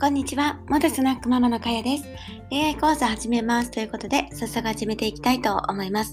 [0.00, 0.60] こんにちは。
[0.68, 2.04] 元スナックママのかやです。
[2.50, 6.12] 恋愛講座始めますということで、早速始めていきたいと思います。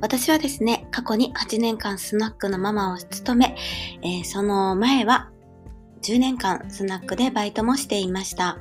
[0.00, 3.56] 私はですね、過去に8年間スナックのママを務め、
[4.02, 5.32] えー、その前は
[6.02, 8.56] 10年間スナックでバイトもしていました。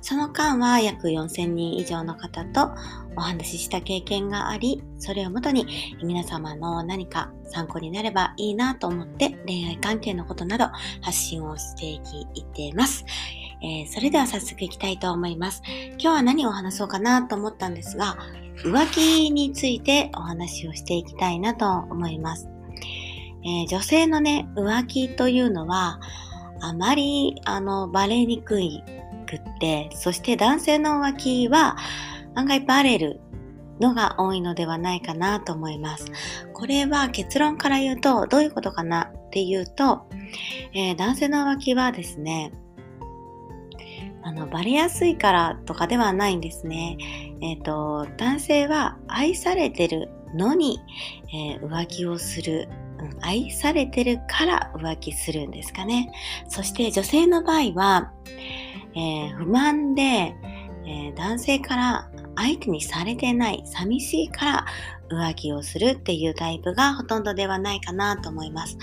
[0.00, 2.70] その間は約4000人以上の方と
[3.16, 5.66] お話しした経験があり、それをもとに
[6.02, 10.68] 皆様の何か参考になればいいなと思って恋愛関係のことなど
[11.02, 11.98] 発信をしてい
[12.40, 13.04] っています。
[13.64, 15.62] えー、それでは早速いきたいと思います。
[15.92, 18.18] 今日は何を話そうかなと思ったんですが、
[18.56, 22.46] 浮気についてお話をしていきたいなと思います。
[23.42, 25.98] えー、女性のね、浮気というのは、
[26.60, 28.82] あまり、あの、バレにくい
[29.26, 31.78] くって、そして男性の浮気は
[32.34, 33.20] 案外バレる
[33.80, 36.12] のが多いのではないかなと思います。
[36.52, 40.06] これは結論から言うとどういうことかなっていうと、
[40.74, 42.52] えー、男性の浮気はですね、
[44.24, 46.96] あの、バレやすいからとかではないんですね。
[47.42, 50.80] えっ、ー、と、男性は愛されてるのに、
[51.28, 52.68] えー、浮気をする
[53.20, 56.10] 愛されてるから浮気するんですかね。
[56.48, 58.12] そして女性の場合は、
[58.94, 64.66] えー、不満で、えー、男性から相手にされてない、寂しいから
[65.10, 68.78] 浮気をするっていうタイプがほとんどではないかなと思います。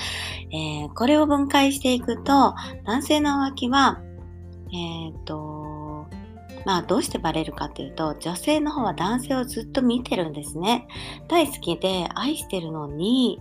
[0.52, 2.54] えー、これを分解していくと、
[2.86, 4.02] 男性の浮気は、
[4.74, 6.08] えっ、と、
[6.66, 10.88] まあどうしてバレるかっていうと、女性の方は男性をずっと見てるんですね。
[11.28, 13.40] 大好きで愛してるのに、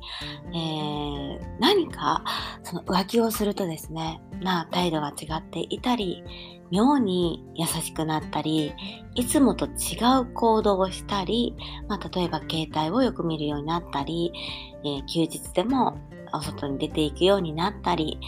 [0.55, 2.25] えー、何か
[2.63, 6.25] その浮気をするとですね、まあ態度が違っていたり、
[6.71, 8.73] 妙に優しくなったり、
[9.15, 11.57] いつもと違う行動をしたり、
[11.89, 14.33] まあ例えば携帯をよく見るようになったり、
[14.85, 15.99] えー、休日でも
[16.33, 18.19] お外に出ていくようになったり、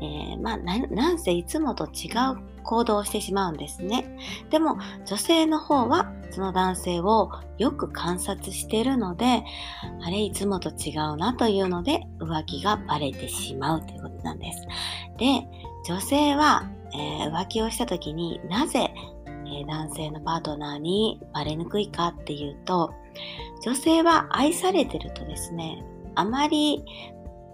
[0.00, 4.16] えー、まあなんせいつもと違う行動をしてしまうんですね。
[4.50, 9.44] でも女性の方はその男性をよく観察しているので、
[10.02, 14.66] あれいつもと違うなというので浮気がバレてしまうということなんです。
[15.18, 15.46] で、
[15.86, 18.92] 女性は、えー、浮気をした時になぜ、
[19.54, 22.92] え、男性のパートナーにバレにくいかっていうと、
[23.62, 25.84] 女性は愛されてるとですね、
[26.14, 26.84] あまり、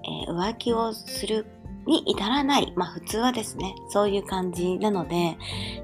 [0.05, 1.47] えー、浮気をする
[1.87, 2.73] に至らない。
[2.77, 5.37] まあ普通はですね、そういう感じなので、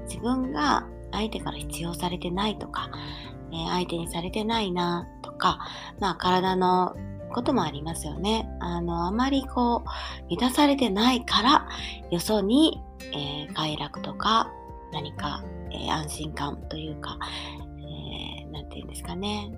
[0.07, 2.89] 自分が相手から必要されてないとか、
[3.51, 5.59] えー、相手にされてないなとか、
[5.99, 6.95] まあ体の
[7.33, 8.49] こともありますよね。
[8.59, 11.67] あの、あまりこう、満たされてないから、
[12.09, 12.81] よそに、
[13.13, 14.51] えー、快楽とか、
[14.93, 17.17] 何か、えー、安心感というか、
[17.79, 19.51] えー、なんて言うんですかね。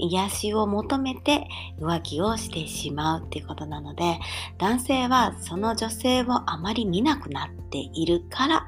[0.00, 1.46] 癒しを求めて
[1.78, 4.18] 浮気をしてしまうっていうことなので、
[4.58, 8.66] 男性はその女性をあまり見なくなっているから、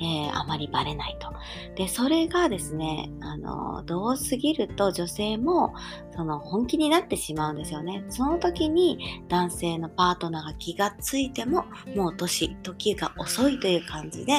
[0.00, 1.32] えー、あまりバレないと。
[1.76, 5.74] で、それがですね、あの、どうすぎると女性も
[6.14, 8.04] その本気になってしまうんですよね。
[8.08, 11.64] その時に男性のパートナーが気がついても、
[11.94, 14.32] もう年、時が遅いという感じで、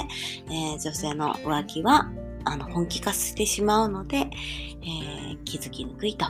[0.50, 2.12] えー、女性の浮気は
[2.46, 6.26] あの本気化してしまうので、えー、気づきにくいと。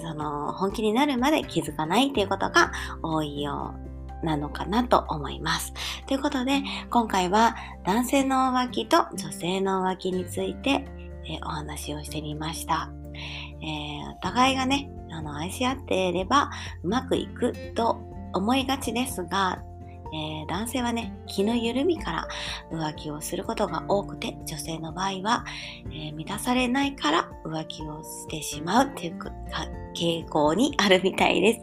[0.00, 3.74] その本気になるまで気づかないということが多いよ
[4.22, 5.72] うなのかなと思います。
[6.06, 10.86] ということで、今回は男性の浮気と女性の浮気について、
[11.26, 12.90] えー、お話をしてみました。
[13.62, 16.50] えー、お互いがね、あの愛し合っていれば
[16.82, 18.00] うまくいくと
[18.32, 19.62] 思いがちですが、
[20.12, 22.28] えー、男性はね、気の緩みから
[22.70, 25.44] 浮気をすることが多くて、女性の場合は、
[25.86, 29.18] えー、満たされないから浮気をしてしまうっていう
[29.94, 31.60] 傾向にあるみたいです。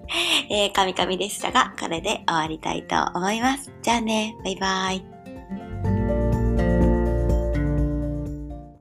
[0.50, 3.72] えー、カミカミでしたが、これで終わりたいと思います。
[3.82, 5.17] じゃあね、バイバイ。